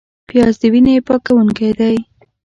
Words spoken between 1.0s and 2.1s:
پاکوونکی دی